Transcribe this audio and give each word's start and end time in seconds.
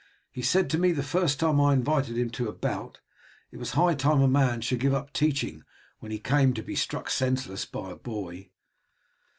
He 0.31 0.41
said 0.41 0.67
to 0.71 0.79
me 0.79 0.93
the 0.93 1.03
first 1.03 1.39
time 1.39 1.61
I 1.61 1.73
invited 1.73 2.17
him 2.17 2.31
to 2.31 2.49
a 2.49 2.53
bout, 2.53 2.97
it 3.51 3.57
was 3.57 3.73
high 3.73 3.93
time 3.93 4.19
a 4.19 4.27
man 4.27 4.61
should 4.61 4.79
give 4.79 4.95
up 4.95 5.13
teaching 5.13 5.63
when 5.99 6.11
he 6.11 6.17
came 6.17 6.55
to 6.55 6.63
be 6.63 6.75
struck 6.75 7.07
senseless 7.07 7.65
by 7.65 7.91
a 7.91 7.95
boy." 7.97 8.49